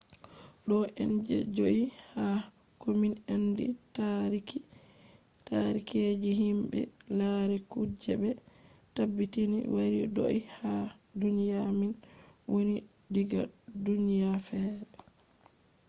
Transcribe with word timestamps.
ɗo 0.67 0.77
on 1.01 1.11
je 1.27 1.35
joi 1.55 1.79
ha 2.13 2.25
komin 2.81 3.13
andi 3.33 3.65
taariki 5.47 5.99
je 6.21 6.31
himɓe 6.41 6.79
lari 7.17 7.57
kuje 7.71 8.11
ɓe 8.21 8.29
tabbitini 8.95 9.59
wari 9.75 9.99
do’i 10.15 10.39
ha 10.57 10.71
duniya 11.19 11.59
min 11.79 11.91
woni 12.51 12.75
diga 13.13 13.41
duniya 13.83 14.31
fere 14.47 14.71